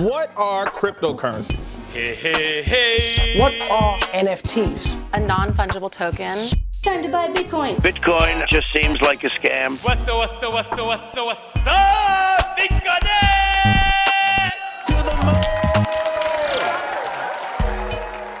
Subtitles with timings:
[0.00, 1.76] What are cryptocurrencies?
[1.92, 3.38] Hey, hey, hey.
[3.38, 4.98] What are NFTs?
[5.12, 6.48] A non fungible token.
[6.82, 7.76] Time to buy Bitcoin.
[7.76, 9.78] Bitcoin just seems like a scam.
[9.84, 12.56] What's up, what's up, what's up, what's up, what's up?
[12.56, 13.29] Bitcoin!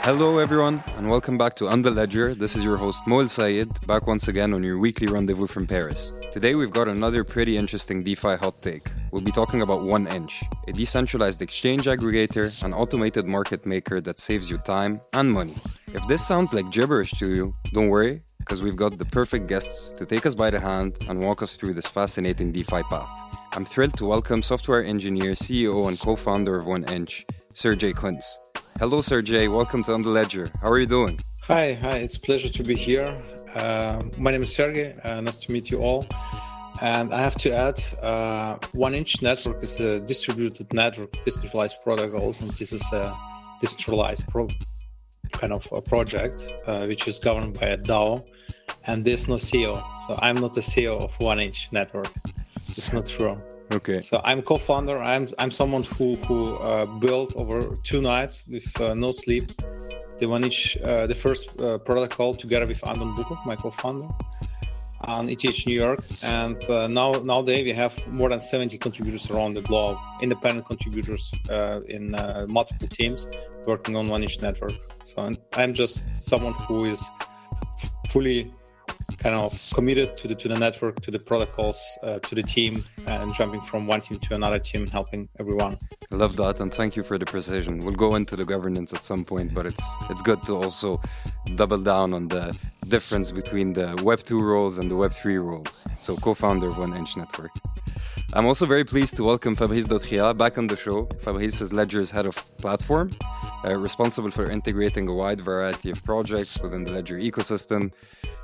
[0.02, 2.34] Hello, everyone, and welcome back to the Ledger.
[2.34, 6.10] This is your host, Moel Sayed, back once again on your weekly rendezvous from Paris.
[6.30, 8.90] Today, we've got another pretty interesting DeFi hot take.
[9.12, 14.48] We'll be talking about 1inch, a decentralized exchange aggregator and automated market maker that saves
[14.48, 15.56] you time and money.
[15.92, 19.92] If this sounds like gibberish to you, don't worry, because we've got the perfect guests
[19.92, 23.10] to take us by the hand and walk us through this fascinating DeFi path.
[23.52, 28.38] I'm thrilled to welcome software engineer, CEO, and co founder of 1inch, Sergey Kunz.
[28.78, 29.48] Hello, Sergey.
[29.48, 30.50] Welcome to On the Ledger.
[30.60, 31.20] How are you doing?
[31.42, 31.98] Hi, hi.
[31.98, 33.14] It's pleasure to be here.
[33.54, 34.94] Uh, my name is Sergey.
[35.04, 36.06] Uh, nice to meet you all.
[36.80, 42.56] And I have to add, uh, 1inch Network is a distributed network, decentralized protocols, and
[42.56, 43.14] this is a
[43.60, 44.48] decentralized pro-
[45.32, 48.24] kind of a project uh, which is governed by a DAO,
[48.86, 49.74] and there's no CEO.
[50.06, 52.10] So I'm not the CEO of 1inch Network.
[52.76, 53.40] It's not true.
[53.72, 54.00] Okay.
[54.00, 54.98] So I'm co-founder.
[54.98, 59.52] I'm I'm someone who who uh, built over two nights with uh, no sleep
[60.18, 64.08] the 1inch uh, the first uh, protocol together with Anton Bukov, my co-founder,
[65.02, 66.00] on ETH New York.
[66.22, 71.32] And uh, now nowadays we have more than 70 contributors around the globe, independent contributors
[71.48, 72.10] uh, in
[72.48, 73.26] multiple teams
[73.66, 74.74] working on 1inch Network.
[75.04, 77.02] So I'm just someone who is
[78.10, 78.52] fully
[79.20, 82.84] kind of committed to the to the network, to the protocols, uh, to the team,
[83.06, 85.78] and jumping from one team to another team, helping everyone.
[86.12, 87.84] I love that, and thank you for the precision.
[87.84, 91.00] We'll go into the governance at some point, but it's it's good to also
[91.54, 92.56] double down on the
[92.88, 95.84] difference between the Web two roles and the Web three roles.
[95.98, 97.50] So, co-founder of 1inch Network.
[98.32, 101.08] I'm also very pleased to welcome Fabrice Dautriat back on the show.
[101.18, 103.10] Fabrice is Ledger's head of platform,
[103.64, 107.92] uh, responsible for integrating a wide variety of projects within the Ledger ecosystem.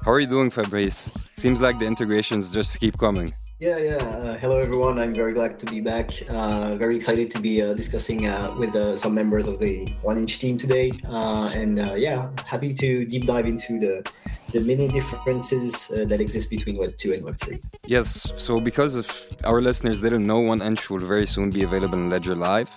[0.04, 1.10] How are you doing, Fabrice?
[1.34, 3.32] Seems like the integrations just keep coming.
[3.58, 3.96] Yeah, yeah.
[3.96, 4.98] Uh, hello, everyone.
[4.98, 6.10] I'm very glad to be back.
[6.28, 10.38] Uh, very excited to be uh, discussing uh, with uh, some members of the 1inch
[10.38, 10.92] team today.
[11.08, 14.04] Uh, and yeah, happy to deep dive into the
[14.52, 17.58] the many differences that exist between Web 2 and Web 3.
[17.86, 18.32] Yes.
[18.36, 22.36] So, because if our listeners didn't know, 1inch will very soon be available in Ledger
[22.36, 22.70] Live.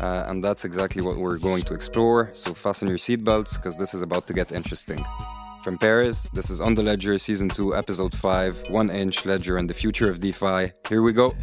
[0.00, 2.30] and that's exactly what we're going to explore.
[2.32, 5.04] So, fasten your seatbelts because this is about to get interesting.
[5.62, 9.74] From Paris, this is On the Ledger, Season 2, Episode 5, 1inch Ledger and the
[9.74, 10.72] Future of DeFi.
[10.88, 11.36] Here we go.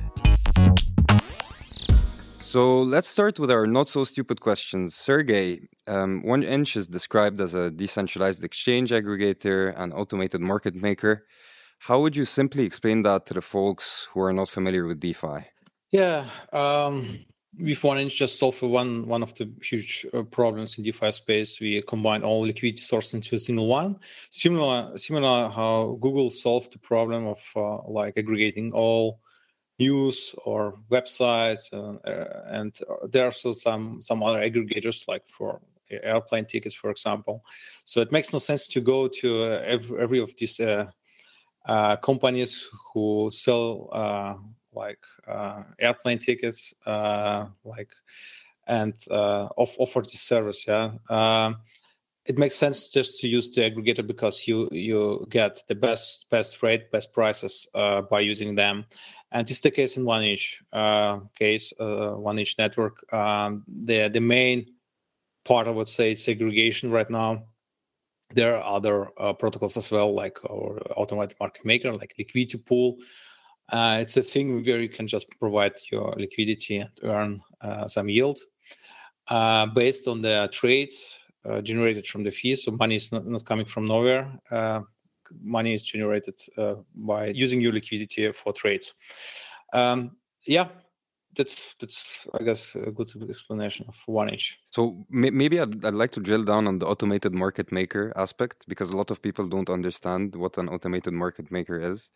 [2.36, 4.94] So let's start with our not so stupid questions.
[4.94, 11.26] Sergey, um, 1inch is described as a decentralized exchange aggregator and automated market maker.
[11.80, 15.46] How would you simply explain that to the folks who are not familiar with DeFi?
[15.92, 17.26] Yeah, um,
[17.60, 21.60] with 1inch just solve one one of the huge uh, problems in DeFi space.
[21.60, 24.00] We combine all liquidity sources into a single one.
[24.30, 29.20] Similar, similar how Google solved the problem of uh, like aggregating all
[29.78, 32.78] news or websites, uh, uh and
[33.12, 37.44] there are also some some other aggregators like for airplane tickets, for example.
[37.84, 40.86] So it makes no sense to go to uh, every, every of these uh,
[41.98, 43.90] companies who sell
[44.74, 47.92] like uh, airplane tickets, uh, like
[48.68, 50.66] and uh, off, offer this service.
[50.68, 51.58] Yeah, um,
[52.26, 56.62] it makes sense just to use the aggregator because you you get the best best
[56.62, 58.86] rate, best prices uh, by using them.
[59.32, 63.12] And is the case in 1inch uh, case, uh, 1inch network.
[63.14, 64.68] Um, the the main
[65.46, 67.46] part I would say is aggregation right now.
[68.36, 69.08] There are other
[69.40, 72.98] protocols as well, like our automated market maker, like liquidity pool,
[73.72, 78.10] uh, it's a thing where you can just provide your liquidity and earn uh, some
[78.10, 78.40] yield
[79.28, 82.64] uh, based on the trades uh, generated from the fees.
[82.64, 84.40] So money is not, not coming from nowhere.
[84.50, 84.82] Uh,
[85.42, 88.94] money is generated uh, by using your liquidity for trades.
[89.74, 90.68] Um, yeah,
[91.36, 94.56] that's that's I guess a good explanation of 1inch.
[94.72, 98.90] So maybe I'd, I'd, like to drill down on the automated market maker aspect because
[98.90, 102.12] a lot of people don't understand what an automated market maker is.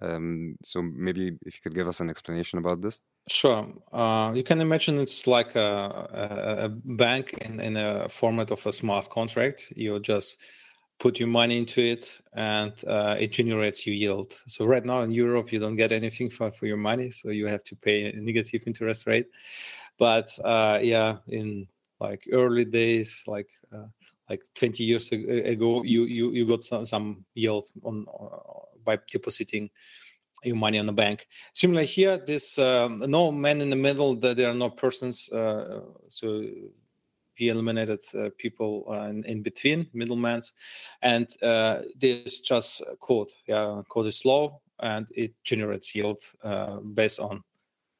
[0.00, 3.00] Um, so maybe if you could give us an explanation about this.
[3.28, 3.66] Sure.
[3.92, 8.72] Uh, you can imagine it's like a, a, bank in, in a format of a
[8.72, 9.72] smart contract.
[9.74, 10.38] You just
[10.98, 14.34] put your money into it and uh, it generates you yield.
[14.46, 17.10] So right now in Europe, you don't get anything for, for your money.
[17.10, 19.26] So you have to pay a negative interest rate.
[19.98, 21.66] But uh, yeah, in
[22.00, 23.86] like early days, like uh,
[24.28, 28.06] like 20 years ago, you you, you got some, some yield on
[28.84, 29.70] by depositing
[30.42, 31.26] your money on the bank.
[31.52, 34.14] Similarly here, this um, no man in the middle.
[34.16, 35.28] That there are no persons.
[35.30, 36.44] Uh, so
[37.40, 40.40] we eliminated uh, people uh, in, in, between middlemen,
[41.02, 43.30] and uh, this just code.
[43.46, 47.42] Yeah, code is slow and it generates yield uh, based on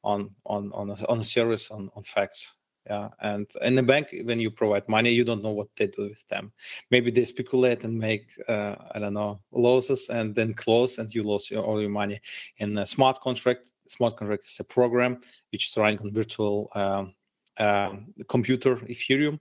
[0.03, 2.53] on on on a, on a on, on facts
[2.87, 6.09] yeah and in the bank when you provide money you don't know what they do
[6.09, 6.51] with them.
[6.91, 11.23] Maybe they speculate and make uh, i don't know losses and then close and you
[11.23, 12.21] lose your, all your money.
[12.57, 15.21] In a smart contract smart contract is a program
[15.51, 17.13] which is running on virtual um,
[17.57, 19.39] um, computer ethereum.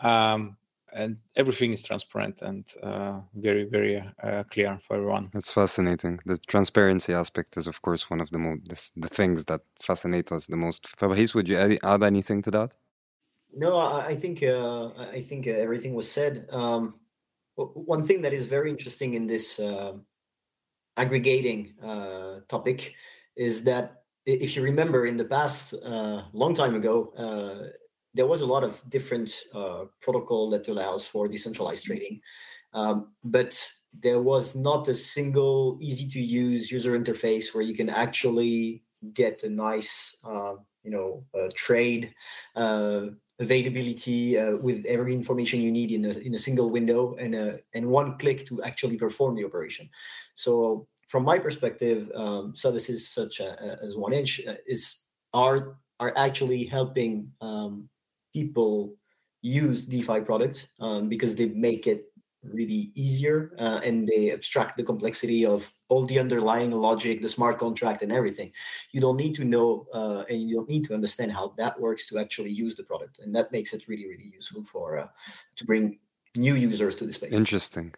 [0.00, 0.56] Um,
[0.96, 5.30] and everything is transparent and uh, very very uh, clear for everyone.
[5.32, 6.20] That's fascinating.
[6.24, 10.46] The transparency aspect is of course one of the most the, things that fascinate us
[10.46, 10.88] the most.
[10.98, 12.76] Fabrice, would you add, add anything to that?
[13.54, 14.88] No i, I think uh,
[15.18, 16.48] i think everything was said.
[16.50, 16.94] Um,
[17.56, 19.92] one thing that is very interesting in this uh,
[20.96, 22.94] aggregating uh, topic
[23.36, 27.12] is that if you remember in the past uh, long time ago
[28.16, 32.20] there was a lot of different uh, protocol that allows for decentralized trading,
[32.72, 33.52] um, but
[33.92, 38.82] there was not a single easy to use user interface where you can actually
[39.12, 42.14] get a nice, uh, you know, uh, trade
[42.56, 43.02] uh,
[43.38, 47.58] availability uh, with every information you need in a, in a single window and a,
[47.74, 49.88] and one click to actually perform the operation.
[50.34, 55.02] So from my perspective, um, services such as One Inch uh, is
[55.34, 57.88] are are actually helping um,
[58.38, 58.94] people
[59.40, 62.00] use DeFi products um, because they make it
[62.56, 67.58] really easier uh, and they abstract the complexity of all the underlying logic, the smart
[67.58, 68.52] contract, and everything.
[68.92, 69.68] You don't need to know
[69.98, 73.14] uh, and you don't need to understand how that works to actually use the product,
[73.20, 75.08] and that makes it really, really useful for uh,
[75.58, 75.98] to bring
[76.48, 77.32] new users to the space.
[77.32, 77.94] Interesting.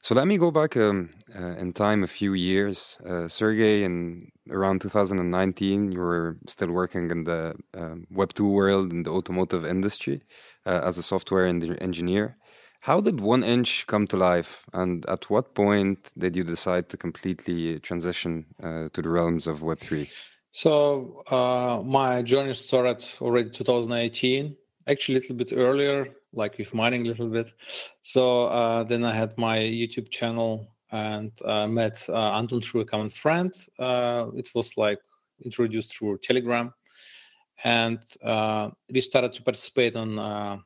[0.00, 2.98] So let me go back um, uh, in time a few years.
[3.04, 9.02] Uh, Sergey, in around 2019, you were still working in the um, Web2 world in
[9.02, 10.22] the automotive industry
[10.64, 12.36] uh, as a software engineer.
[12.82, 16.96] How did One Inch come to life, and at what point did you decide to
[16.96, 20.08] completely transition uh, to the realms of Web3?
[20.52, 24.56] So uh, my journey started already 2018,
[24.86, 27.52] actually a little bit earlier like with mining a little bit.
[28.02, 32.84] So uh, then I had my YouTube channel and uh, met uh, Anton through a
[32.84, 33.52] common friend.
[33.78, 34.98] Uh, it was like
[35.44, 36.72] introduced through Telegram,
[37.64, 40.58] and uh, we started to participate on uh,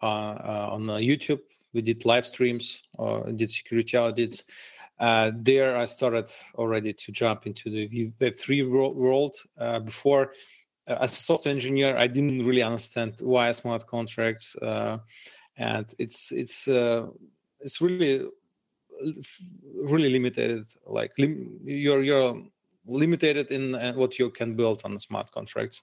[0.00, 1.40] on YouTube.
[1.72, 4.44] We did live streams, or did security audits.
[4.98, 9.36] there, I started already to jump into the Web three world.
[9.84, 10.32] before
[10.86, 14.98] as a software engineer, I didn't really understand why smart contracts, uh,
[15.56, 17.06] and it's it's uh,
[17.60, 18.26] it's really
[19.74, 20.66] really limited.
[20.86, 22.42] Like lim- you're you're
[22.86, 25.82] limited in uh, what you can build on smart contracts.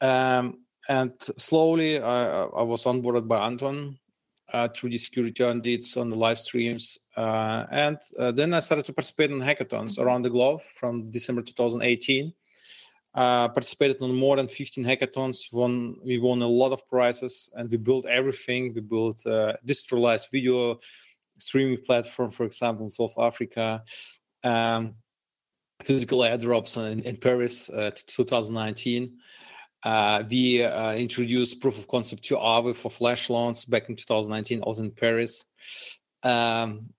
[0.00, 3.98] Um, and slowly, I, I was onboarded by Anton
[4.52, 6.98] uh, through the security audits on the live streams.
[7.16, 11.42] Uh, and uh, then I started to participate in hackathons around the globe from December
[11.42, 12.32] 2018
[13.14, 15.52] uh, participated on more than 15 hackathons.
[15.52, 18.72] Won, we won a lot of prizes, and we built everything.
[18.74, 20.78] We built a decentralized video
[21.38, 23.82] streaming platform, for example, in South Africa.
[24.44, 24.94] Um,
[25.84, 29.16] physical airdrops in, in Paris, uh, 2019.
[29.84, 34.60] Uh, we uh, introduced proof of concept to Aave for flash loans back in 2019,
[34.62, 35.44] also in Paris.
[36.22, 36.90] Um,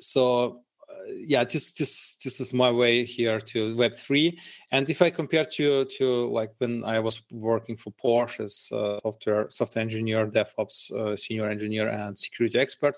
[0.00, 0.63] so
[1.08, 4.38] yeah, this this this is my way here to Web three.
[4.70, 9.00] And if I compare to to like when I was working for Porsche as uh,
[9.02, 12.96] software software engineer, DevOps uh, senior engineer, and security expert,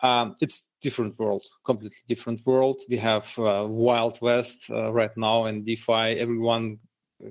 [0.00, 2.82] um, it's different world, completely different world.
[2.88, 6.18] We have uh, Wild West uh, right now in DeFi.
[6.20, 6.78] Everyone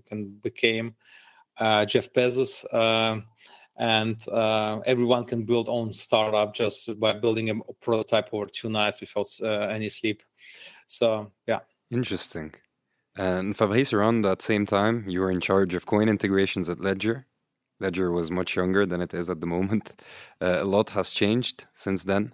[0.07, 0.95] can became
[1.57, 2.65] uh, Jeff Bezos.
[2.73, 3.25] Um,
[3.77, 9.01] and uh, everyone can build own startup just by building a prototype over two nights
[9.01, 10.23] without uh, any sleep.
[10.87, 11.59] So yeah.
[11.91, 12.53] Interesting.
[13.15, 17.25] And fabrice around that same time you were in charge of coin integrations at ledger.
[17.79, 19.93] Ledger was much younger than it is at the moment.
[20.41, 22.33] Uh, a lot has changed since then.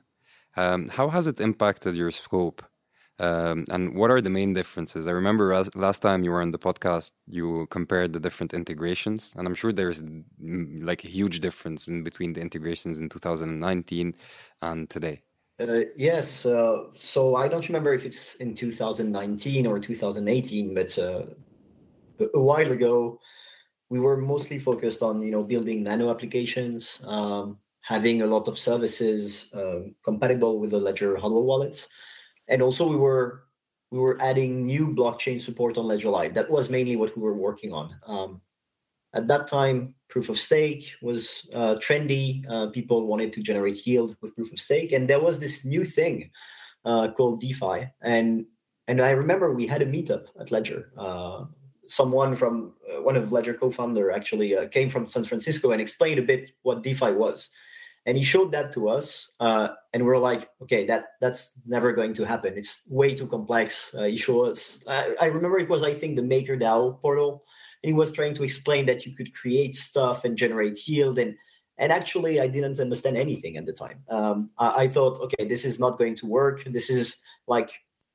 [0.58, 2.64] Um, how has it impacted your scope?
[3.20, 5.06] Um, and what are the main differences?
[5.06, 9.46] I remember last time you were on the podcast, you compared the different integrations, and
[9.46, 10.02] I'm sure there's
[10.82, 14.16] like a huge difference between the integrations in 2019
[14.62, 15.22] and today.
[15.60, 16.46] Uh, yes.
[16.46, 21.24] Uh, so I don't remember if it's in 2019 or 2018, but uh,
[22.34, 23.20] a while ago,
[23.90, 28.58] we were mostly focused on you know building nano applications, um, having a lot of
[28.58, 31.88] services uh, compatible with the Ledger hardware wallets
[32.50, 33.44] and also we were
[33.92, 36.34] we were adding new blockchain support on Ledger Live.
[36.34, 37.96] That was mainly what we were working on.
[38.06, 38.42] Um,
[39.14, 42.44] at that time, proof of stake was uh, trendy.
[42.50, 45.84] Uh, people wanted to generate yield with proof of stake, and there was this new
[45.84, 46.30] thing
[46.86, 47.90] uh, called DeFi.
[48.02, 48.46] And
[48.88, 50.92] and I remember we had a meetup at Ledger.
[50.98, 51.46] Uh,
[51.88, 56.20] someone from uh, one of Ledger co-founder actually uh, came from San Francisco and explained
[56.20, 57.50] a bit what DeFi was
[58.06, 62.14] and he showed that to us and we are like okay that that's never going
[62.14, 65.94] to happen it's way too complex he showed us I, I, remember it was i
[65.94, 67.44] think the MakerDAO portal
[67.82, 71.36] he was trying to explain that you could create stuff and generate yield and
[71.78, 75.66] and actually i didn't understand anything at the time um, I, I, thought okay this
[75.66, 77.72] is not going to work this is like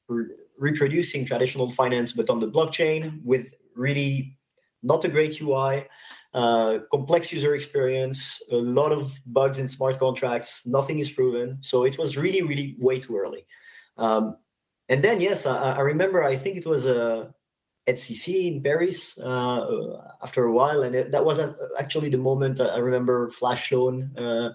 [0.08, 0.26] re-
[0.58, 4.36] reproducing traditional finance but on the blockchain with really
[4.82, 5.86] not a great ui
[6.34, 11.58] uh, complex user experience, a lot of bugs in smart contracts, nothing is proven.
[11.60, 13.46] So it was really, really way too early.
[13.96, 14.36] Um,
[14.88, 17.32] and then, yes, I, I, remember, I think it was a
[17.86, 20.82] uh, EthCC in Paris uh, after a while.
[20.82, 24.50] And it, that wasn't actually the moment I remember Flash Loan uh,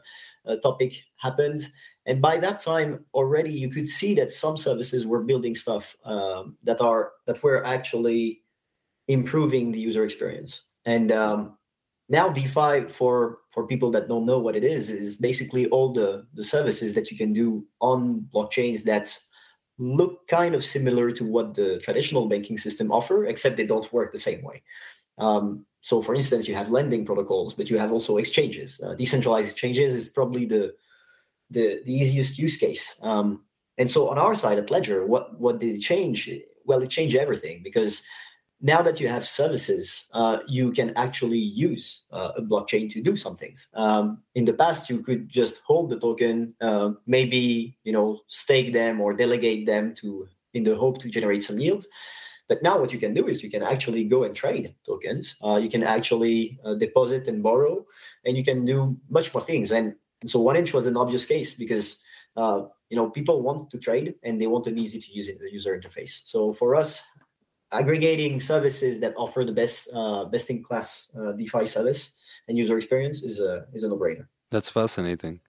[0.64, 1.68] topic happened.
[2.06, 6.58] And by that time already, you could see that some services were building stuff um,
[6.64, 8.42] that are that were actually
[9.08, 10.64] improving the user experience.
[10.86, 11.58] And um,
[12.10, 16.26] now defi for for people that don't know what it is is basically all the
[16.34, 19.16] the services that you can do on blockchains that
[19.80, 24.12] look kind of similar to what the traditional banking system offer except they don't work
[24.12, 24.62] the same way.
[25.18, 28.82] Um, so for instance you have lending protocols but you have also exchanges.
[28.84, 30.74] Uh, decentralized exchanges is probably the
[31.50, 32.96] the, the easiest use case.
[33.02, 33.44] Um,
[33.80, 36.30] and so on our side at ledger what what did it change?
[36.66, 38.04] Well it changed everything because
[38.62, 43.16] now that you have services, uh, you can actually use uh, a blockchain to do
[43.16, 43.68] some things.
[43.74, 48.74] Um, in the past, you could just hold the token, uh, maybe you know stake
[48.74, 51.86] them or delegate them to in the hope to generate some yield.
[52.50, 55.38] But now, what you can do is you can actually go and trade tokens.
[55.46, 57.86] Uh, you can actually uh, deposit and borrow,
[58.26, 59.72] and you can do much more things.
[59.72, 62.00] And, and so, one inch was an obvious case because
[62.36, 65.80] uh, you know people want to trade and they want an easy to use user
[65.80, 66.22] interface.
[66.26, 67.04] So for us,
[67.72, 72.12] aggregating services that offer the best uh, best in class uh, DeFi service
[72.48, 74.28] and user experience is a is a no brainer.
[74.52, 75.42] That's fascinating,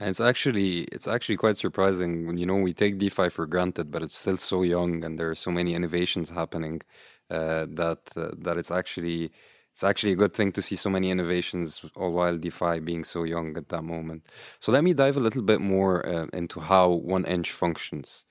[0.00, 3.90] and it's actually it's actually quite surprising when you know we take DeFi for granted,
[3.90, 6.80] but it's still so young and there are so many innovations happening
[7.30, 9.30] uh, that uh, that it's actually
[9.72, 13.24] it's actually a good thing to see so many innovations all while DeFi being so
[13.24, 14.24] young at that moment.
[14.58, 18.24] So let me dive a little bit more uh, into how one inch functions.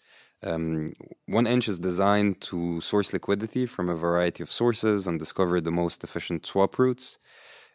[0.45, 0.93] Um,
[1.25, 5.71] one inch is designed to source liquidity from a variety of sources and discover the
[5.71, 7.17] most efficient swap routes.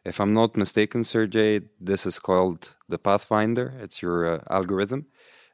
[0.05, 3.75] If I'm not mistaken, Sergey, this is called the Pathfinder.
[3.81, 5.07] It's your uh, algorithm.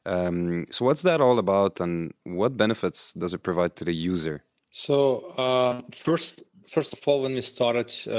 [0.05, 4.45] Um, so, what's that all about, and what benefits does it provide to the user?
[4.71, 8.13] So, uh, first, first of all, when we started uh,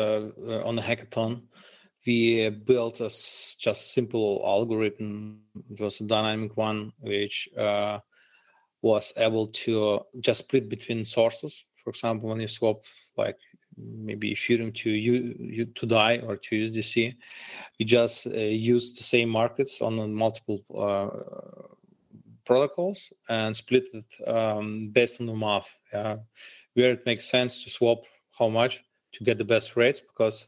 [0.52, 1.44] uh on the hackathon,
[2.06, 3.10] we built a
[3.60, 5.44] just simple algorithm.
[5.72, 8.00] It was a dynamic one, which uh,
[8.88, 11.66] was able to just split between sources.
[11.84, 12.82] For example, when you swap
[13.18, 13.38] like
[13.78, 17.16] maybe Ethereum to you to DAI or to USDC,
[17.78, 21.68] you just uh, use the same markets on multiple uh,
[22.46, 25.76] protocols and split it um, based on the math.
[25.94, 26.18] Yeah.
[26.74, 28.04] Where it makes sense to swap
[28.38, 30.48] how much to get the best rates because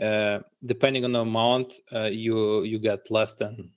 [0.00, 3.70] uh, depending on the amount, uh, you you get less than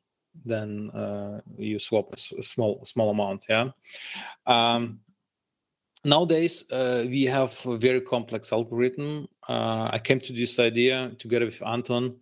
[0.43, 3.45] then uh, you swap a small small amount.
[3.47, 3.69] Yeah.
[4.45, 4.99] Um,
[6.03, 9.27] nowadays uh, we have a very complex algorithm.
[9.47, 12.17] Uh, I came to this idea together with Anton,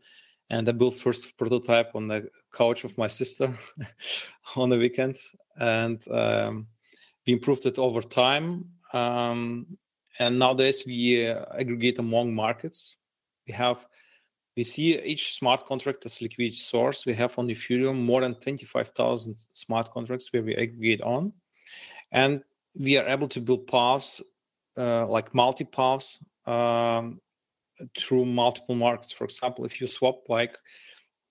[0.50, 3.58] and I built first prototype on the couch of my sister
[4.56, 5.18] on the weekend,
[5.58, 6.68] and um,
[7.26, 8.66] we improved it over time.
[8.94, 9.78] Um,
[10.20, 12.98] and nowadays we uh, aggregate among markets.
[13.48, 13.86] We have
[14.56, 17.06] we see each smart contract as liquidity source.
[17.06, 21.34] We have on Ethereum more than 25,000 smart contracts where we aggregate on.
[22.12, 22.44] And
[22.78, 24.22] we are able to build paths
[24.78, 27.20] uh, like multi paths um,
[27.98, 29.12] through multiple markets.
[29.12, 30.58] For example, if you swap like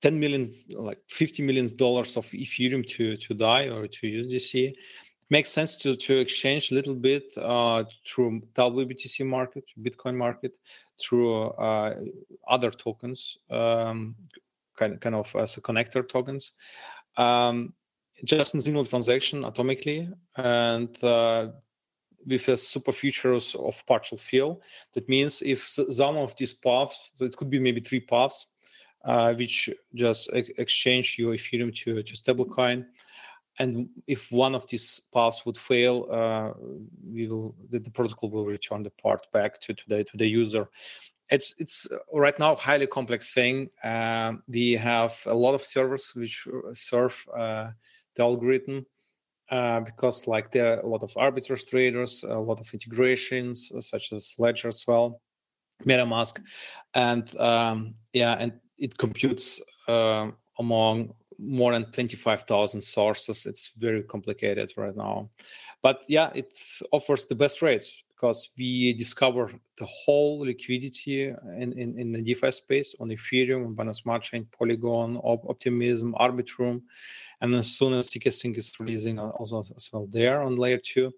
[0.02, 4.75] 10 million, like 50 million dollars of Ethereum to, to DAI or to USDC,
[5.31, 10.52] makes sense to, to exchange a little bit uh, through WBTC market, Bitcoin market,
[11.02, 11.94] through uh,
[12.47, 14.14] other tokens, um,
[14.76, 16.52] kind, kind of as a connector tokens,
[17.16, 17.75] um,
[18.25, 21.49] just in single transaction atomically, and uh,
[22.26, 24.61] with a super features of partial fill.
[24.94, 28.47] That means if some of these paths, so it could be maybe three paths,
[29.04, 32.87] uh, which just exchange your Ethereum to, to stablecoin,
[33.59, 36.52] and if one of these paths would fail, uh,
[37.04, 40.26] we will the, the, protocol will return the part back to, to the to the
[40.26, 40.68] user.
[41.30, 43.68] It's it's right now highly complex thing.
[43.85, 47.71] Um, we have a lot of servers which serve uh,
[48.14, 48.87] the algorithm
[49.50, 53.80] uh, because like there are a lot of arbitrage traders, a lot of integrations uh,
[53.80, 55.21] such as Ledger as well,
[55.85, 56.40] MetaMask,
[56.94, 63.46] and um, yeah, and it computes uh, among more than 25,000 sources.
[63.46, 65.30] It's very complicated right now.
[65.82, 66.56] But yeah, it
[66.92, 71.25] offers the best rates because we discover the whole liquidity
[71.58, 76.82] in, in, in the DeFi space on Ethereum, Binance Smart Chain, Polygon, Op- Optimism, Arbitrum.
[77.40, 81.12] And as soon as zkSync is releasing, uh, also as well there on layer two.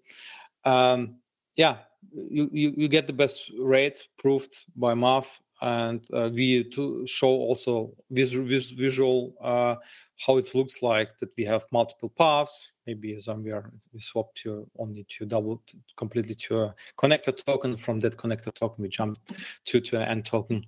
[0.63, 1.17] Um,
[1.55, 1.77] yeah,
[2.11, 7.27] you, you, you get the best rate proved by math and uh, we to show
[7.27, 9.75] also visual, visual uh,
[10.25, 12.71] how it looks like that we have multiple paths.
[12.85, 17.77] Maybe somewhere we swap to only to double to, completely to a connector token.
[17.77, 19.17] From that connector token we jump
[19.65, 20.65] to to an end token.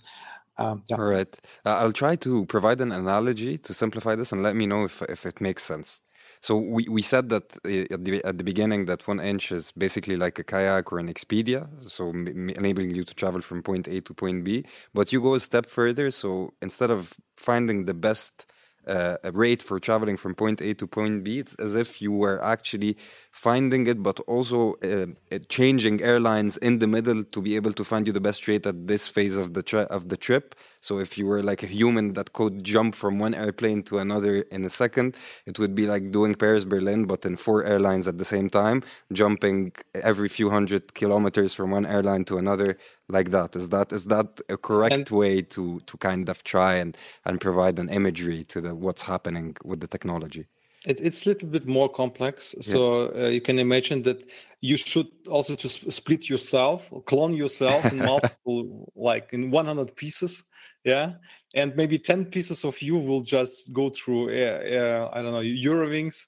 [0.59, 0.97] Um, yeah.
[0.97, 1.39] all right.
[1.65, 5.03] Uh, i'll try to provide an analogy to simplify this and let me know if,
[5.03, 6.01] if it makes sense
[6.41, 9.71] so we, we said that uh, at the, at the beginning that one inch is
[9.71, 14.01] basically like a kayak or an Expedia, so enabling you to travel from point A
[14.01, 14.65] to point B.
[14.93, 16.11] But you go a step further.
[16.11, 18.45] So instead of finding the best
[18.87, 22.43] uh, rate for traveling from point A to point B, it's as if you were
[22.43, 22.97] actually
[23.37, 25.05] finding it, but also uh,
[25.47, 28.87] changing airlines in the middle to be able to find you the best rate at
[28.87, 30.55] this phase of the tri- of the trip.
[30.81, 34.33] So if you were like a human that could jump from one airplane to another
[34.55, 35.09] in a second,
[35.45, 38.81] it would be like doing Paris Berlin, but in four airlines at the same time,
[39.13, 39.71] jumping
[40.11, 42.69] every few hundred kilometers from one airline to another
[43.07, 43.55] like that.
[43.55, 46.91] Is that is that a correct and way to to kind of try and
[47.27, 50.45] and provide an imagery to the what's happening with the technology?
[50.85, 52.55] It, it's a little bit more complex.
[52.61, 53.23] So yeah.
[53.23, 54.29] uh, you can imagine that
[54.61, 60.43] you should also just split yourself, clone yourself in multiple, like in 100 pieces.
[60.83, 61.13] Yeah.
[61.53, 65.41] And maybe 10 pieces of you will just go through, uh, uh, I don't know,
[65.41, 66.27] Eurowings.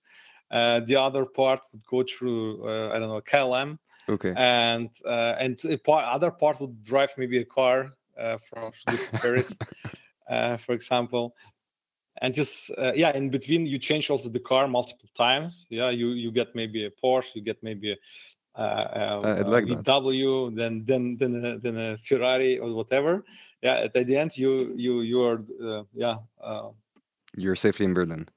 [0.51, 3.77] Uh, the other part would go through, uh, I don't know, KLM.
[4.07, 4.33] Okay.
[4.35, 7.91] And uh, and a part, other part would drive maybe a car
[8.49, 8.71] from
[9.21, 9.55] Paris,
[10.57, 11.35] for example
[12.19, 16.09] and just uh, yeah in between you change also the car multiple times yeah you
[16.09, 17.95] you get maybe a porsche you get maybe a
[18.59, 23.23] uh, uh, like VW, then then then a, then a Ferrari or whatever.
[23.61, 26.17] Yeah, at, the end you you you are uh, yeah.
[26.41, 26.69] Uh,
[27.37, 28.27] You're safely in Berlin.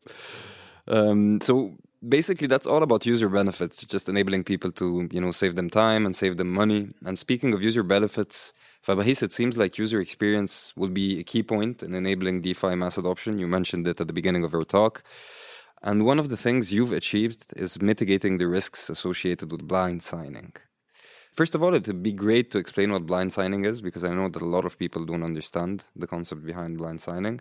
[0.87, 1.75] Um, so
[2.07, 6.07] basically, that's all about user benefits, just enabling people to you know save them time
[6.07, 6.88] and save them money.
[7.05, 11.45] And speaking of user benefits, Fabrice, it seems like user experience will be a key
[11.45, 13.38] point in enabling DeFi mass adoption.
[13.38, 15.05] You mentioned it at the beginning of our talk.
[15.83, 20.53] And one of the things you've achieved is mitigating the risks associated with blind signing.
[21.33, 24.14] First of all, it would be great to explain what blind signing is because I
[24.14, 27.40] know that a lot of people don't understand the concept behind blind signing.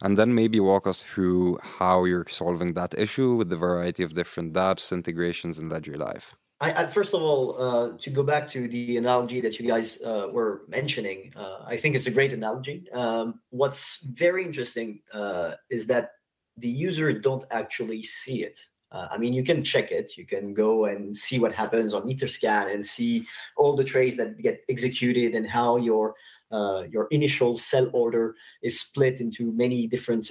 [0.00, 4.14] And then maybe walk us through how you're solving that issue with the variety of
[4.14, 6.34] different dApps, integrations, and Ledger Live.
[6.60, 10.00] I, I, first of all, uh, to go back to the analogy that you guys
[10.02, 12.90] uh, were mentioning, uh, I think it's a great analogy.
[12.92, 16.12] Um, what's very interesting uh, is that
[16.56, 18.58] the user don't actually see it.
[18.90, 20.16] Uh, I mean, you can check it.
[20.16, 24.38] You can go and see what happens on Etherscan and see all the trades that
[24.38, 26.14] get executed and how your
[26.50, 30.30] uh, your initial sell order is split into many different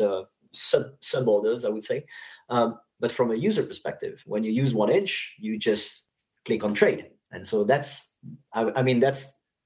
[0.51, 1.63] sub sub orders.
[1.63, 2.05] I would say.
[2.49, 6.06] Um, but from a user perspective, when you use one inch, you just
[6.47, 7.01] click on trade.
[7.33, 8.15] And so that's,
[8.53, 9.21] I, I mean, that's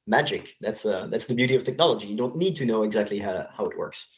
[0.07, 0.43] magic.
[0.59, 2.07] That's uh, that's the beauty of technology.
[2.07, 4.09] You don't need to know exactly how, how it works.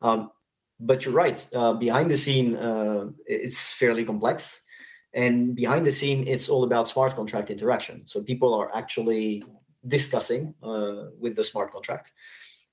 [0.00, 0.30] Um,
[0.78, 1.44] but you're right.
[1.52, 4.62] Uh, behind the scene, uh, it's fairly complex,
[5.12, 8.06] and behind the scene, it's all about smart contract interaction.
[8.06, 9.42] So people are actually
[9.82, 12.12] discussing uh, with the smart contract,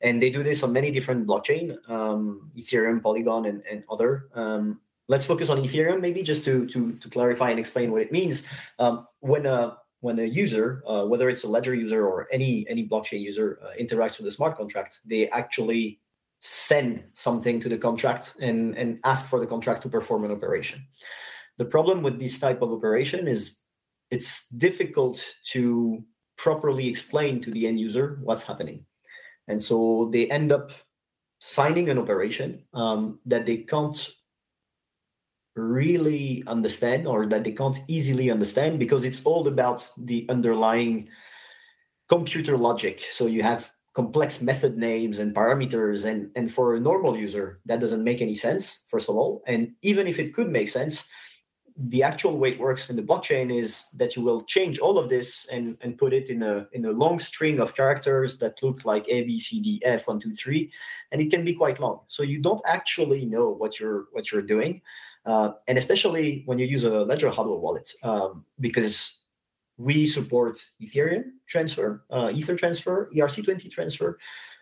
[0.01, 4.29] and they do this on many different blockchain, um, Ethereum, Polygon, and, and other.
[4.35, 8.11] Um, let's focus on Ethereum maybe just to to, to clarify and explain what it
[8.11, 8.45] means.
[8.79, 12.87] Um, when a when a user, uh, whether it's a ledger user or any any
[12.87, 15.99] blockchain user, uh, interacts with a smart contract, they actually
[16.39, 20.85] send something to the contract and and ask for the contract to perform an operation.
[21.57, 23.59] The problem with this type of operation is
[24.11, 26.03] it's difficult to
[26.37, 28.85] properly explain to the end user what's happening,
[29.47, 30.71] and so they end up
[31.39, 34.09] signing an operation um, that they can't
[35.55, 41.09] really understand or that they can't easily understand because it's all about the underlying
[42.07, 43.03] computer logic.
[43.11, 47.79] So you have complex method names and parameters and and for a normal user that
[47.79, 51.07] doesn't make any sense first of all and even if it could make sense
[51.77, 55.09] the actual way it works in the blockchain is that you will change all of
[55.09, 58.85] this and, and put it in a in a long string of characters that look
[58.85, 60.71] like A, B, C, D, F, one, two, three,
[61.11, 61.99] and it can be quite long.
[62.07, 64.81] So you don't actually know what you're what you're doing,
[65.25, 69.21] uh, and especially when you use a Ledger hardware wallet, um, because
[69.77, 74.17] we support Ethereum transfer, uh, Ether transfer, ERC20 transfer,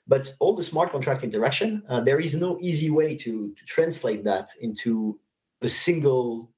[0.07, 4.23] but all the smart contract interaction, uh, there is no easy way to, to translate
[4.23, 5.19] that into
[5.61, 6.51] a single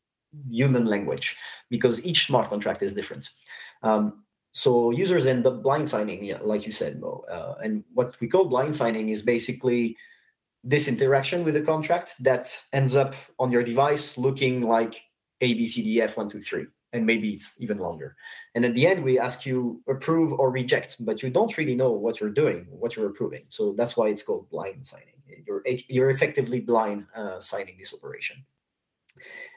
[0.49, 1.37] human language
[1.69, 3.29] because each smart contract is different.
[3.83, 7.25] Um, so users end up blind signing, like you said, Mo.
[7.29, 9.97] Uh, and what we call blind signing is basically
[10.65, 14.99] this interaction with the contract that ends up on your device looking like
[15.41, 18.15] A, B, C, D, F, one, two, three, and maybe it's even longer.
[18.55, 21.91] And at the end, we ask you approve or reject, but you don't really know
[21.91, 23.43] what you're doing, what you're approving.
[23.49, 25.13] So that's why it's called blind signing.
[25.45, 28.43] You're you're effectively blind uh, signing this operation.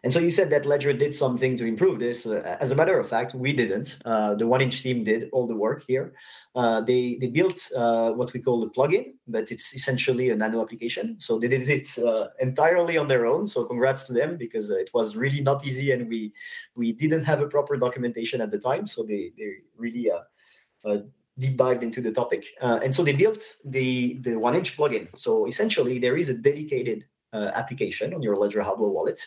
[0.04, 2.24] And so you said that Ledger did something to improve this.
[2.24, 3.98] Uh, as a matter of fact, we didn't.
[4.04, 6.14] Uh, the one inch team did all the work here.
[6.54, 10.62] Uh, they they built uh, what we call a plugin, but it's essentially a nano
[10.62, 11.16] application.
[11.20, 13.48] So they did it uh, entirely on their own.
[13.48, 16.32] So congrats to them because uh, it was really not easy, and we
[16.74, 18.86] we didn't have a proper documentation at the time.
[18.86, 20.10] So they they really
[21.38, 22.46] deep dived into the topic.
[22.60, 25.08] and so they built the the one inch plugin.
[25.16, 29.20] So essentially, there is a dedicated application on your Ledger hardware wallet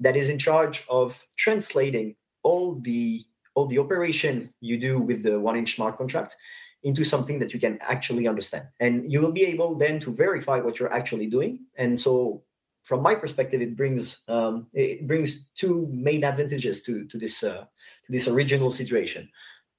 [0.00, 3.22] that is in charge of translating all the
[3.54, 6.36] all the operation you do with the one inch smart contract
[6.82, 8.66] into something that you can actually understand.
[8.78, 11.60] And you will be able then to verify what you're actually doing.
[11.78, 12.42] And so
[12.82, 17.64] from my perspective it brings um, it brings two main advantages to to this uh,
[18.04, 19.28] to this original situation.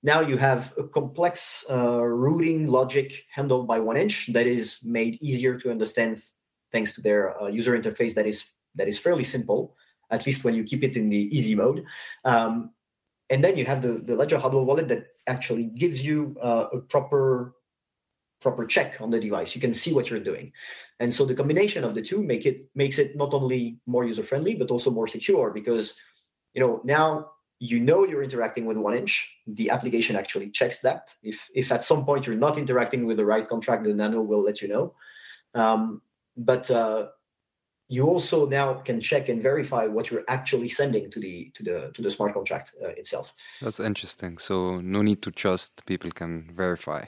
[0.01, 5.21] Now you have a complex uh, routing logic handled by one inch that is made
[5.21, 6.21] easier to understand
[6.71, 9.75] thanks to their uh, user interface that is that is fairly simple
[10.11, 11.85] at least when you keep it in the easy mode.
[12.23, 12.71] Um,
[13.29, 16.79] and then you have the, the Ledger hardware wallet that actually gives you uh, a
[16.79, 17.55] proper
[18.41, 19.55] proper check on the device.
[19.55, 20.51] You can see what you're doing,
[20.99, 24.21] and so the combination of the two make it makes it not only more user
[24.23, 25.95] friendly but also more secure because
[26.53, 29.35] you know now you know you're interacting with one inch.
[29.47, 31.09] The application actually checks that.
[31.23, 34.43] If if at some point you're not interacting with the right contract, the Nano will
[34.43, 34.93] let you know.
[35.55, 36.01] Um,
[36.37, 37.07] but uh,
[37.87, 41.91] you also now can check and verify what you're actually sending to the to the
[41.93, 43.33] to the smart contract uh, itself.
[43.61, 44.37] That's interesting.
[44.37, 47.03] So no need to trust; people can verify.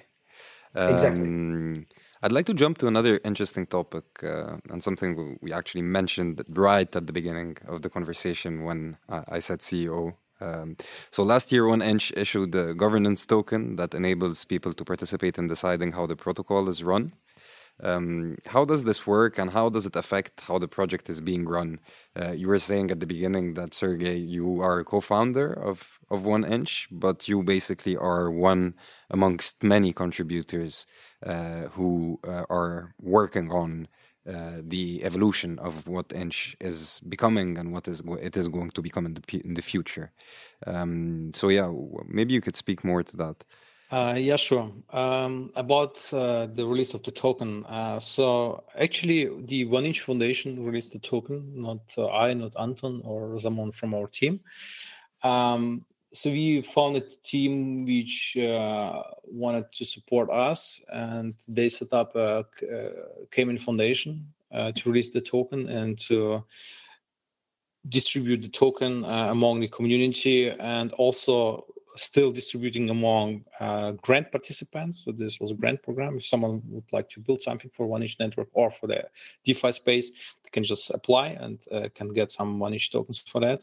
[0.75, 1.85] Um, exactly.
[2.23, 6.95] I'd like to jump to another interesting topic uh, and something we actually mentioned right
[6.95, 10.15] at the beginning of the conversation when I said CEO.
[10.39, 10.77] Um,
[11.11, 15.47] so last year, One Inch issued a governance token that enables people to participate in
[15.47, 17.13] deciding how the protocol is run.
[17.83, 21.45] Um, how does this work and how does it affect how the project is being
[21.47, 21.79] run?
[22.19, 26.25] Uh, you were saying at the beginning that Sergey, you are a co-founder of of
[26.25, 28.73] One Inch, but you basically are one
[29.11, 30.87] amongst many contributors
[31.25, 33.87] uh, who uh, are working on
[34.27, 38.81] uh, the evolution of what Inch is becoming and what is it is going to
[38.81, 40.11] become in the in the future.
[40.65, 41.71] Um, so yeah,
[42.07, 43.45] maybe you could speak more to that.
[43.89, 44.69] Uh, yeah, sure.
[44.89, 47.63] Um, about uh, the release of the token.
[47.65, 53.02] Uh, so actually, the One Inch Foundation released the token, not uh, I, not Anton
[53.06, 54.41] or someone from our team.
[55.23, 61.93] Um, so we founded a team which uh, wanted to support us, and they set
[61.93, 62.89] up a, a
[63.32, 66.43] Cayman Foundation uh, to release the token and to
[67.88, 71.65] distribute the token among the community, and also
[71.97, 75.03] still distributing among uh, grant participants.
[75.03, 76.17] So this was a grant program.
[76.17, 79.07] If someone would like to build something for One Inch Network or for the
[79.43, 83.41] DeFi space, they can just apply and uh, can get some One Inch tokens for
[83.41, 83.62] that.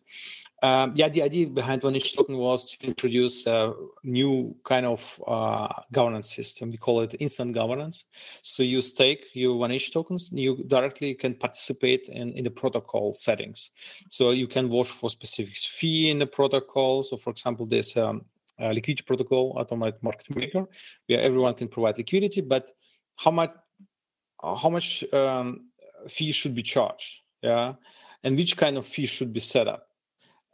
[0.65, 5.23] Um, yeah, the idea behind One Inch token was to introduce a new kind of
[5.27, 6.71] uh, governance system.
[6.71, 8.07] We call it instant governance.
[8.41, 13.13] So you stake your One Inch tokens, you directly can participate in, in the protocol
[13.13, 13.73] settings.
[14.09, 17.03] So you can vote for specific fee in the protocol.
[17.03, 18.25] So for example, there's um,
[18.59, 20.65] liquidity protocol, automated market maker,
[21.09, 22.71] where everyone can provide liquidity, but
[23.17, 23.51] how much
[24.43, 25.69] how much um,
[26.09, 27.21] fee should be charged?
[27.43, 27.75] Yeah,
[28.23, 29.89] and which kind of fee should be set up?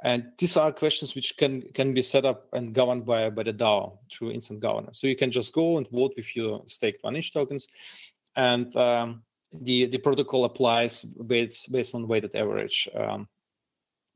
[0.02, 3.52] And these are questions which can can be set up and governed by by the
[3.52, 4.98] DAO through instant governance.
[4.98, 7.68] So you can just go and vote with your staked one inch tokens,
[8.34, 13.28] and um, the the protocol applies based based on weighted average um,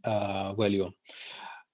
[0.05, 0.90] uh, value.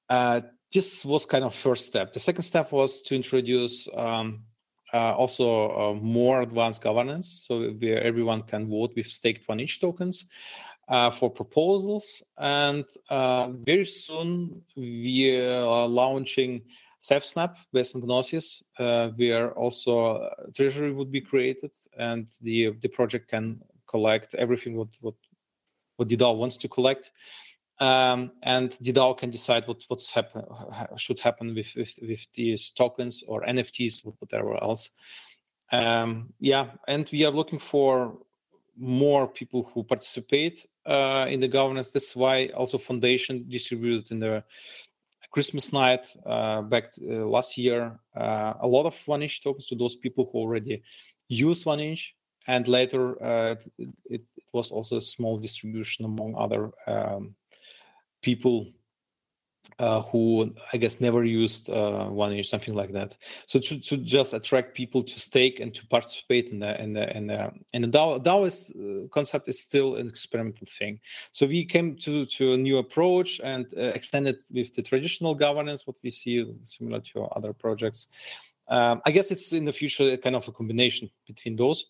[0.08, 0.40] Uh,
[0.72, 2.12] this was kind of first step.
[2.12, 4.44] The second step was to introduce um,
[4.92, 9.80] uh, also uh, more advanced governance, so where everyone can vote with staked one inch
[9.80, 10.26] tokens.
[10.90, 12.22] Uh, for proposals.
[12.36, 16.62] And uh, very soon we are launching
[17.00, 23.30] SafeSnap based on Gnosis, uh, where also treasury would be created and the the project
[23.30, 25.14] can collect everything what what
[25.96, 27.10] what the wants to collect.
[27.78, 30.44] Um, and the DAO can decide what what's happen
[30.96, 34.90] should happen with, with, with these tokens or NFTs or whatever else.
[35.72, 38.18] Um, yeah, and we are looking for
[38.80, 41.90] more people who participate uh, in the governance.
[41.90, 44.42] That's why also foundation distributed in the
[45.30, 49.76] Christmas night uh, back uh, last year uh, a lot of one inch tokens to
[49.76, 50.82] those people who already
[51.28, 52.16] use one inch,
[52.48, 57.36] and later uh, it, it, was also a small distribution among other um,
[58.20, 58.66] people
[59.78, 63.16] uh, who I guess never used uh, one inch, something like that.
[63.46, 67.16] So to, to just attract people to stake and to participate in the in the
[67.16, 71.00] in the, in the DAO, DAO is, uh, concept is still an experimental thing.
[71.32, 75.86] So we came to to a new approach and uh, extended with the traditional governance,
[75.86, 78.06] what we see similar to other projects.
[78.68, 81.86] Um, I guess it's in the future kind of a combination between those.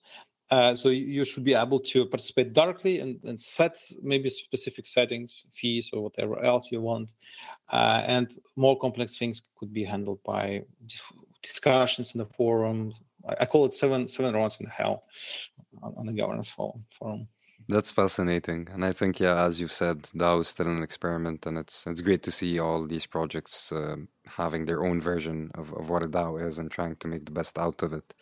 [0.50, 5.44] Uh, so you should be able to participate directly and, and, set maybe specific settings,
[5.52, 7.12] fees, or whatever else you want.
[7.72, 10.62] Uh, and more complex things could be handled by
[11.40, 12.92] discussions in the forum.
[13.38, 15.04] I, call it seven seven rounds in hell
[15.82, 17.28] on, on the governance forum.
[17.68, 21.56] That's fascinating, and I think, yeah, as you've said, DAO is still an experiment, and
[21.56, 25.88] it's it's great to see all these projects uh, having their own version of, of
[25.88, 28.14] what a DAO is and trying to make the best out of it.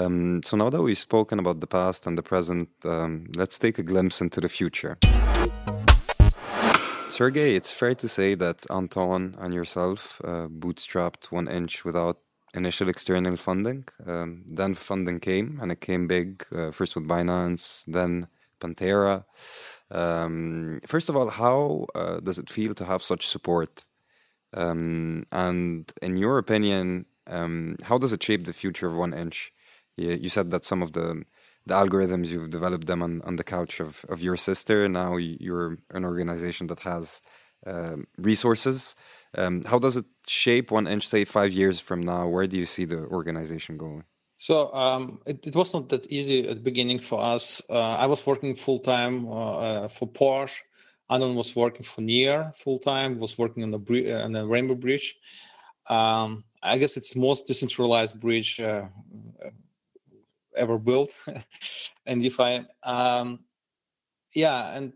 [0.00, 3.78] Um, so now that we've spoken about the past and the present, um, let's take
[3.78, 4.96] a glimpse into the future.
[7.08, 12.18] Sergey, it's fair to say that Anton and yourself uh, bootstrapped one inch without
[12.54, 13.84] initial external funding.
[14.06, 16.46] Um, then funding came, and it came big.
[16.50, 19.24] Uh, first with Binance, then Pantera.
[19.90, 23.84] Um, first of all, how uh, does it feel to have such support?
[24.54, 29.52] Um, and in your opinion, um, how does it shape the future of One Inch?
[30.00, 31.24] You, said that some of the
[31.66, 34.88] the algorithms you've developed them on, on the couch of, of your sister.
[34.88, 37.20] Now you're an organization that has
[37.66, 38.96] um, resources.
[39.36, 42.26] Um, how does it shape one inch, say five years from now?
[42.26, 44.04] Where do you see the organization going?
[44.36, 47.60] So um, it, it, was not that easy at the beginning for us.
[47.68, 50.62] Uh, I was working full time uh, uh, for Porsche.
[51.10, 53.18] Anton was working for Near full time.
[53.18, 55.16] Was working on the uh, on the Rainbow Bridge.
[55.88, 58.86] Um, I guess it's most decentralized bridge uh,
[60.60, 61.12] ever built
[62.06, 62.66] and DeFi.
[62.82, 63.40] Um,
[64.34, 64.92] yeah, and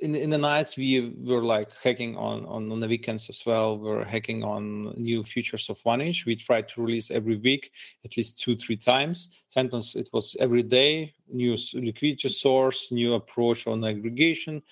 [0.00, 3.78] in in the nights we were like hacking on, on on the weekends as well.
[3.78, 6.26] We are hacking on new features of One Inch.
[6.26, 7.70] We tried to release every week,
[8.04, 9.28] at least two three times.
[9.46, 11.14] Sometimes it was every day.
[11.28, 14.62] New liquidity source, new approach on aggregation,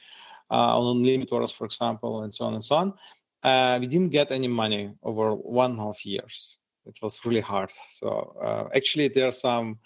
[0.51, 2.95] uh, on orders, for example, and so on and so on.
[3.43, 6.59] Uh, we didn't get any money over one and a half years.
[6.85, 7.71] It was really hard.
[7.93, 9.79] So uh, actually, there are some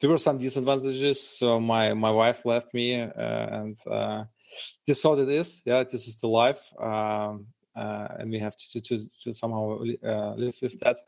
[0.00, 1.20] there were some disadvantages.
[1.20, 4.24] So my my wife left me, uh, and uh,
[4.86, 5.62] this is what it is.
[5.64, 10.34] Yeah, this is the life, um, uh, and we have to to, to somehow uh,
[10.36, 10.98] live with that.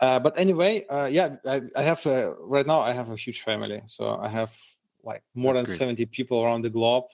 [0.00, 2.80] Uh, but anyway, uh, yeah, I, I have right now.
[2.80, 4.56] I have a huge family, so I have
[5.04, 5.78] like more That's than great.
[5.78, 7.04] seventy people around the globe.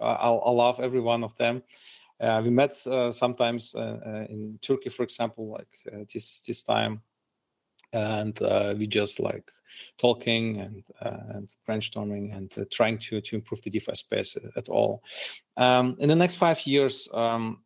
[0.00, 1.62] I, I love every one of them.
[2.20, 7.02] we met sometimes in Turkey, for example, like this this time,
[7.92, 8.36] and
[8.76, 9.48] we just like
[9.98, 14.68] talking and, uh, and brainstorming and uh, trying to, to improve the DeFi space at
[14.68, 15.02] all.
[15.56, 17.62] Um, in the next five years, um,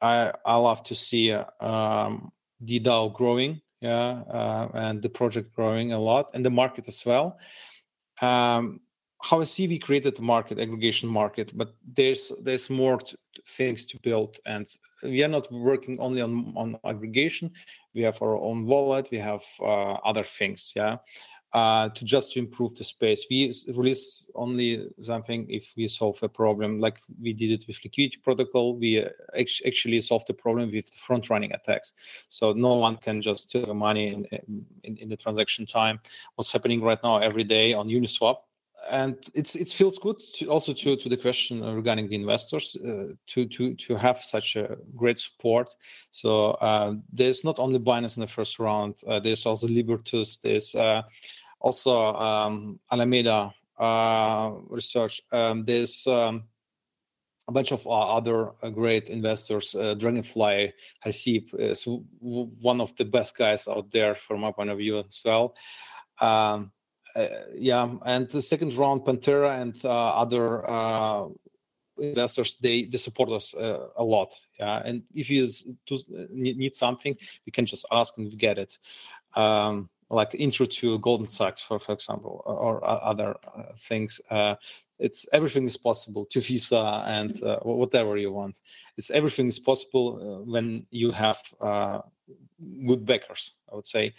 [0.00, 5.92] I, I love to see um, the DAO growing, yeah, uh, and the project growing
[5.92, 7.38] a lot, and the market as well.
[8.20, 8.80] Um,
[9.24, 13.84] how I see we created the market, aggregation market, but there's there's more to, things
[13.86, 14.66] to build, and
[15.02, 17.50] we are not working only on on aggregation.
[17.94, 19.08] We have our own wallet.
[19.10, 20.98] We have uh, other things, yeah.
[21.54, 23.26] Uh, to just to improve the space.
[23.30, 28.18] We release only something if we solve a problem, like we did it with liquidity
[28.24, 28.76] protocol.
[28.76, 31.94] We uh, actually solved the problem with the front running attacks.
[32.28, 34.26] So no one can just steal money in,
[34.82, 36.00] in, in the transaction time.
[36.34, 38.38] What's happening right now every day on Uniswap
[38.90, 43.14] and it's it feels good to also to to the question regarding the investors uh,
[43.26, 45.74] to to to have such a great support.
[46.10, 48.96] So uh, there's not only Binance in the first round.
[49.06, 50.38] Uh, there's also Libertus.
[50.40, 51.02] There's uh,
[51.60, 55.22] also um, Alameda uh, Research.
[55.32, 56.44] Um, there's um,
[57.48, 59.72] a bunch of other uh, great investors.
[59.72, 60.72] Dragonfly
[61.04, 61.86] Haseeb is
[62.20, 65.54] one of the best guys out there from my point of view as well.
[66.20, 66.72] Um,
[67.54, 71.26] yeah, and the second round, Pantera and uh, other uh,
[71.98, 74.34] investors they they support us uh, a lot.
[74.58, 75.46] Yeah, and if you
[75.86, 75.98] to,
[76.30, 78.78] need something, you can just ask and get it.
[79.34, 84.20] Um, like intro to Goldman Sachs, for for example, or, or other uh, things.
[84.30, 84.56] Uh,
[84.98, 88.60] it's everything is possible to Visa and uh, whatever you want.
[88.96, 92.00] It's everything is possible uh, when you have uh,
[92.86, 94.14] good backers, I would say.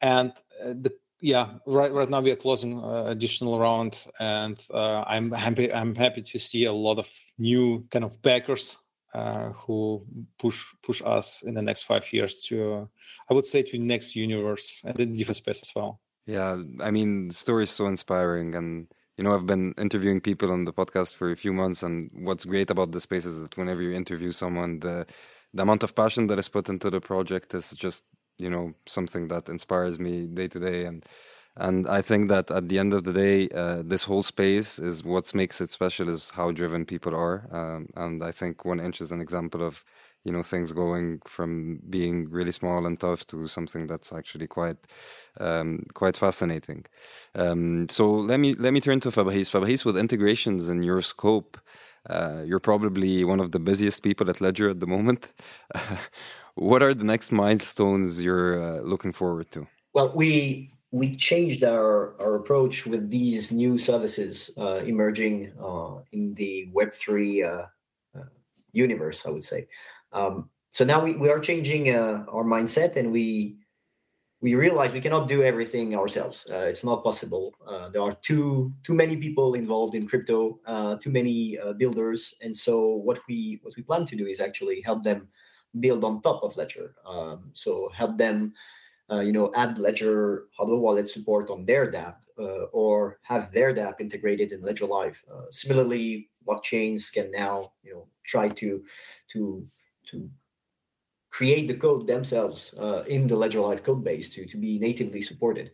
[0.00, 5.72] And uh, the yeah, right right now we are closing additional round, and I'm happy.
[5.72, 8.78] I'm happy to see a lot of new kind of backers
[9.14, 10.04] uh, who
[10.38, 12.88] push push us in the next five years to,
[13.28, 16.00] I would say, to the next universe and the DeFi space as well.
[16.26, 20.50] Yeah, I mean, the story is so inspiring, and you know, I've been interviewing people
[20.52, 23.56] on the podcast for a few months, and what's great about the space is that
[23.56, 25.06] whenever you interview someone, the
[25.52, 28.04] the amount of passion that is put into the project is just
[28.40, 31.04] you know something that inspires me day to day, and
[31.56, 35.04] and I think that at the end of the day, uh, this whole space is
[35.04, 37.46] what makes it special is how driven people are.
[37.50, 39.84] Um, and I think 1inch is an example of,
[40.24, 44.78] you know, things going from being really small and tough to something that's actually quite,
[45.40, 46.86] um, quite fascinating.
[47.34, 49.50] Um, so let me let me turn to Fabrice.
[49.50, 51.58] Fabrice, with integrations in your scope,
[52.08, 55.32] uh, you're probably one of the busiest people at Ledger at the moment.
[56.60, 59.66] what are the next milestones you're uh, looking forward to?
[59.94, 66.34] Well, we we changed our, our approach with these new services uh, emerging uh, in
[66.34, 68.24] the Web3 uh, uh,
[68.72, 69.68] universe, I would say.
[70.12, 73.56] Um, so now we, we are changing uh, our mindset and we
[74.42, 76.46] we realize we cannot do everything ourselves.
[76.50, 77.54] Uh, it's not possible.
[77.92, 80.60] there are too too many people involved in crypto,
[81.00, 82.74] too many builders, and so
[83.06, 85.28] what we what we plan to do is actually help them
[85.78, 86.94] build on top of Ledger.
[87.06, 88.54] Um, so help them
[89.10, 93.74] uh, you know, add Ledger hardware wallet support on their dApp uh, or have their
[93.74, 95.22] dApp integrated in Ledger Live.
[95.32, 98.84] Uh, similarly, blockchains can now, you know, try to
[99.32, 99.66] to
[100.06, 100.30] to
[101.30, 105.22] create the code themselves uh, in the Ledger Live code base to, to be natively
[105.22, 105.70] supported.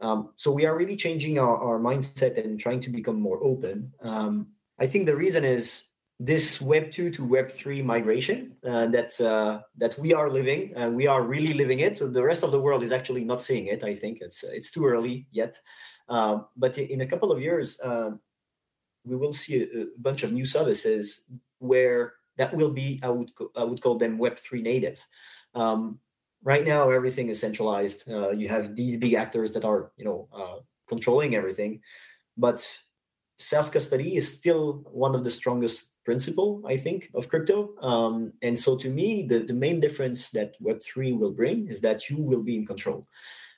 [0.00, 3.92] Um, so we are really changing our, our mindset and trying to become more open.
[4.02, 5.89] Um, I think the reason is
[6.22, 10.94] this Web two to Web three migration uh, that uh, that we are living, and
[10.94, 11.96] we are really living it.
[11.98, 13.82] So The rest of the world is actually not seeing it.
[13.82, 15.58] I think it's it's too early yet,
[16.10, 18.20] uh, but in a couple of years, um,
[19.02, 21.24] we will see a, a, bunch of new services
[21.58, 23.00] where that will be.
[23.02, 25.00] I would I would call them Web three native.
[25.54, 26.00] Um,
[26.44, 28.10] right now, everything is centralized.
[28.10, 31.80] Uh, you have these big actors that are you know uh, controlling everything,
[32.36, 32.60] but
[33.40, 37.74] self custody is still one of the strongest principle, I think, of crypto.
[37.80, 42.08] Um, and so to me, the, the main difference that Web3 will bring is that
[42.10, 43.06] you will be in control.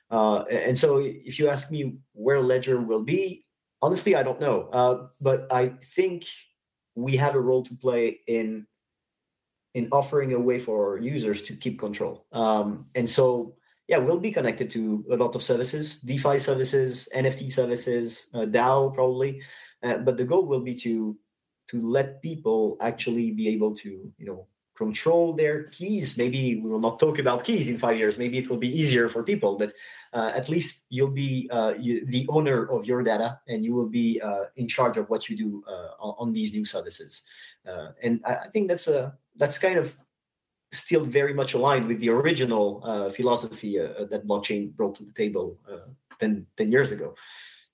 [0.09, 3.45] Uh, and so if you ask me where Ledger will be,
[3.81, 4.69] honestly, I don't know.
[4.71, 6.25] Uh, but I think
[6.95, 8.67] we have a role to play in
[9.73, 12.27] in offering a way for users to keep control.
[12.31, 13.55] Um, and so,
[13.87, 18.93] yeah, we'll be connected to a lot of services, DeFi services, NFT services, uh, DAO
[18.93, 19.41] probably.
[19.83, 21.17] Uh, but the goal will be to
[21.69, 26.17] to let people actually be able to you know control their keys.
[26.17, 28.17] Maybe we will not talk about keys in five years.
[28.17, 29.73] Maybe it will be easier for people but
[30.13, 33.89] uh, at least you'll be uh, you, the owner of your data and you will
[33.89, 37.21] be uh, in charge of what you do uh, on, on, these new services.
[37.67, 39.95] Uh, and I, I, think that's a that's kind of
[40.71, 42.81] still very much aligned with the original
[43.15, 45.59] philosophy that blockchain brought to the table
[46.19, 47.13] 10, 10 years ago.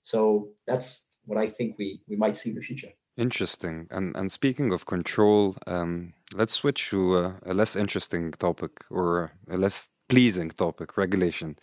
[0.02, 3.86] So that's what i think we we might see in the future Interesting.
[3.90, 9.32] And and speaking of control, um, let's switch to a, a, less interesting topic or
[9.50, 11.58] a less pleasing topic: regulation.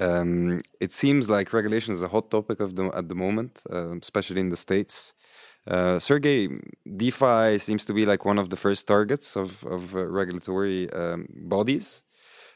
[0.00, 3.96] Um, it seems like regulation is a hot topic of the at the moment, uh,
[3.98, 5.14] especially in the states.
[5.66, 6.48] Uh, Sergey,
[6.96, 11.28] DeFi seems to be like one of the first targets of of uh, regulatory um,
[11.30, 12.02] bodies.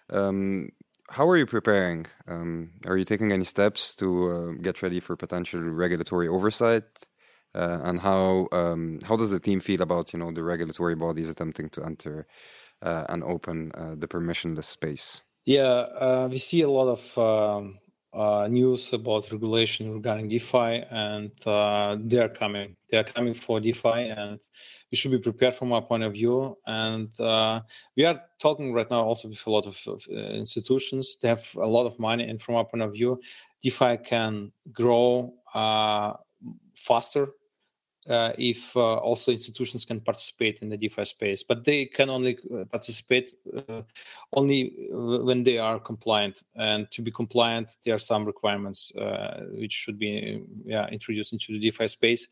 [0.09, 0.71] Um,
[1.11, 2.07] how are you preparing?
[2.27, 6.85] Um, are you taking any steps to uh, get ready for potential regulatory oversight?
[7.55, 11.29] uh, and how um, how does the team feel about you know the regulatory bodies
[11.29, 12.27] attempting to enter
[12.83, 15.23] uh, and open uh, the permissionless space?
[15.45, 17.79] Yeah, uh, we see a lot of um,
[18.13, 22.77] uh, news about regulation regarding DeFi, and uh, they are coming.
[22.91, 24.41] They are coming for DeFi, and
[24.91, 26.57] we should be prepared from our point of view.
[26.67, 27.09] And
[27.97, 31.17] we are talking right now also with a lot of, of institutions.
[31.23, 33.21] They have a lot of money, and from our point of view,
[33.63, 35.35] DeFi can grow
[36.75, 37.29] faster
[38.09, 42.39] uh, if uh, also institutions can participate in the DeFi space, but they can only
[42.55, 43.35] uh, participate
[43.69, 43.83] uh,
[44.33, 46.43] only when they are compliant.
[46.57, 51.53] And to be compliant, there are some requirements uh, which should be yeah, introduced into
[51.53, 52.27] the DeFi space.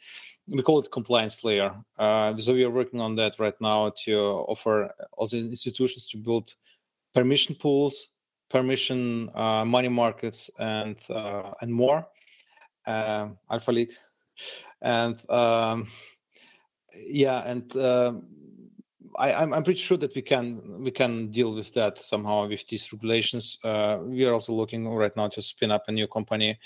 [0.49, 1.75] We call it compliance layer.
[1.99, 6.55] Uh, so we are working on that right now to offer also institutions to build
[7.15, 8.09] permission pools,
[8.49, 10.97] permission money markets, and
[11.61, 12.09] and more.
[12.87, 13.93] Alpha League
[14.81, 15.89] and um,
[16.95, 18.27] yeah, and um,
[19.19, 22.67] I, I'm I'm pretty sure that we can we can deal with that somehow with
[22.69, 23.59] these regulations.
[23.65, 26.59] Uh, we are also looking right now to spin up a new company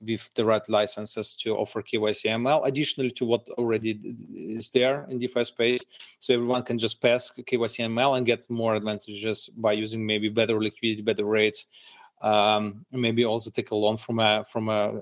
[0.00, 3.98] with the right licenses to offer KYC ML, additionally to what already
[4.34, 5.80] is there in DeFi space.
[6.18, 10.62] So everyone can just pass KYC ML and get more advantages by using maybe better
[10.62, 11.66] liquidity, better rates,
[12.22, 14.92] um, maybe also take a loan from a from a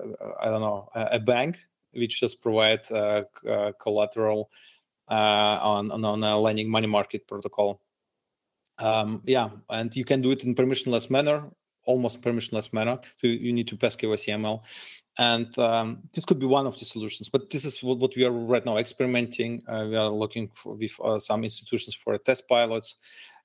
[0.41, 1.57] I don't know a bank
[1.93, 4.49] which just provide uh, uh, collateral
[5.09, 7.81] uh, on, on a lending money market protocol.
[8.77, 11.49] Um, yeah, and you can do it in permissionless manner,
[11.85, 12.99] almost permissionless manner.
[13.17, 14.61] So you need to pass KYC ML.
[15.17, 18.23] And um, this could be one of the solutions, but this is what, what we
[18.23, 19.61] are right now experimenting.
[19.67, 22.95] Uh, we are looking for, with uh, some institutions for test pilots.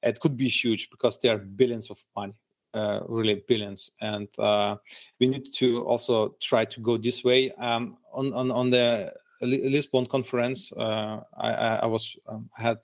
[0.01, 2.35] It could be huge because there are billions of money
[2.75, 3.91] uh, really billions.
[4.01, 4.77] And uh,
[5.21, 7.53] we need to also try to go this way.
[7.53, 11.51] Um, on, on, on the Lisbon conference, uh, I,
[11.83, 12.79] I, was um, had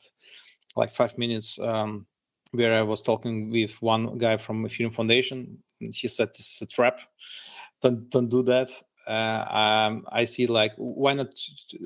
[0.76, 2.07] like five minutes um,
[2.53, 5.59] where I was talking with one guy from Ethereum Foundation.
[5.78, 7.01] He said this is a trap.
[7.80, 8.70] Don't don't do that.
[9.07, 11.78] Uh, um, I see like why not to,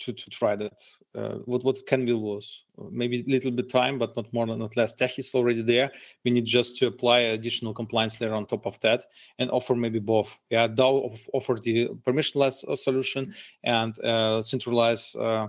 [0.00, 0.74] to, to try that?
[1.14, 2.64] Uh, what what can we lose?
[2.90, 4.94] Maybe a little bit time, but not more, than not less.
[4.94, 5.90] Tech is already there.
[6.24, 9.04] We need just to apply additional compliance layer on top of that
[9.38, 10.38] and offer maybe both.
[10.50, 13.34] Yeah, DAO offer the permissionless uh, solution
[13.64, 15.48] and uh, centralized uh,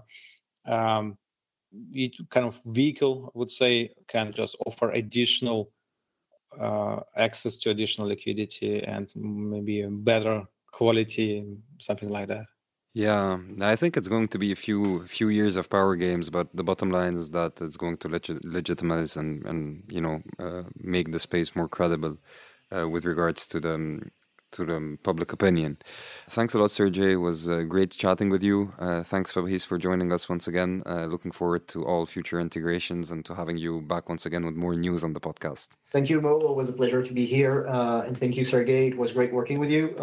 [0.66, 1.18] um,
[2.30, 3.32] kind of vehicle.
[3.36, 5.72] I would say can just offer additional
[6.60, 11.45] uh, access to additional liquidity and maybe better quality,
[11.80, 12.45] something like that.
[12.94, 16.48] Yeah, I think it's going to be a few few years of power games, but
[16.56, 20.64] the bottom line is that it's going to legit- legitimize and and you know uh,
[20.76, 22.18] make the space more credible
[22.76, 24.02] uh, with regards to the
[24.52, 25.78] to the public opinion.
[26.30, 27.14] Thanks a lot, Sergey.
[27.14, 28.74] It was uh, great chatting with you.
[28.80, 30.82] Uh, thanks, Fabrice, for joining us once again.
[30.88, 34.56] Uh, looking forward to all future integrations and to having you back once again with
[34.56, 35.70] more news on the podcast.
[35.92, 36.40] Thank you, Mo.
[36.40, 38.88] It was a pleasure to be here, uh, and thank you, Sergey.
[38.88, 39.96] It was great working with you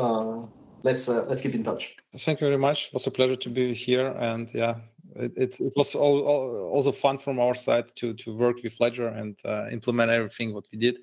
[0.82, 1.96] let's uh, let's keep in touch.
[2.18, 2.88] Thank you very much.
[2.88, 4.76] It was a pleasure to be here, and yeah,
[5.14, 8.78] it it, it was all, all, also fun from our side to to work with
[8.80, 10.98] Ledger and uh, implement everything what we did.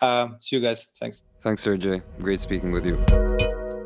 [0.00, 0.86] Uh, see you guys.
[0.98, 1.22] Thanks.
[1.40, 2.02] Thanks, Sergey.
[2.20, 2.96] Great speaking with you.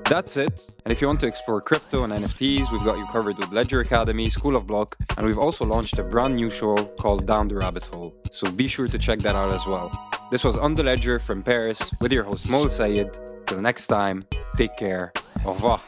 [0.08, 0.74] That's it.
[0.84, 3.80] And if you want to explore crypto and NFTs, we've got you covered with Ledger
[3.80, 7.56] Academy, School of Block, and we've also launched a brand new show called Down the
[7.56, 8.14] Rabbit Hole.
[8.30, 9.90] So be sure to check that out as well.
[10.30, 13.18] This was On the Ledger from Paris with your host Mo Sayed.
[13.48, 14.26] Till next time,
[14.58, 15.12] take care.
[15.46, 15.80] Au revoir.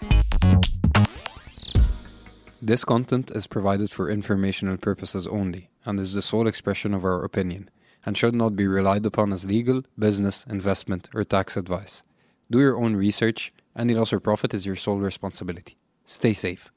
[2.62, 7.22] This content is provided for informational purposes only and is the sole expression of our
[7.22, 7.68] opinion
[8.06, 12.02] and should not be relied upon as legal, business, investment, or tax advice.
[12.50, 13.52] Do your own research.
[13.76, 15.76] Any loss or profit is your sole responsibility.
[16.06, 16.72] Stay safe.